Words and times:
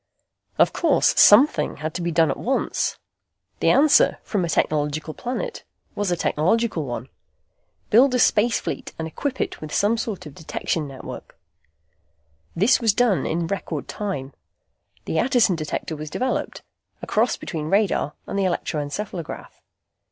Of 0.57 0.73
course, 0.73 1.13
something 1.19 1.75
had 1.75 1.93
to 1.93 2.01
be 2.01 2.11
done 2.11 2.31
at 2.31 2.39
once. 2.39 2.97
The 3.59 3.69
answer, 3.69 4.17
from 4.23 4.43
a 4.43 4.49
technological 4.49 5.13
planet, 5.13 5.63
was 5.93 6.09
a 6.09 6.15
technological 6.17 6.85
one. 6.85 7.07
Build 7.91 8.15
a 8.15 8.17
space 8.17 8.59
fleet 8.59 8.93
and 8.97 9.07
equip 9.07 9.39
it 9.39 9.61
with 9.61 9.71
some 9.71 9.99
sort 9.99 10.25
of 10.25 10.31
a 10.31 10.35
detection 10.35 10.87
fire 10.87 10.97
network. 10.97 11.37
This 12.55 12.79
was 12.81 12.93
done 12.95 13.27
in 13.27 13.45
record 13.45 13.87
time. 13.87 14.33
The 15.05 15.17
Attison 15.19 15.55
Detector 15.55 15.95
was 15.95 16.09
developed, 16.09 16.63
a 17.03 17.05
cross 17.05 17.37
between 17.37 17.69
radar 17.69 18.13
and 18.25 18.39
the 18.39 18.43
electroencephalograph. 18.45 19.51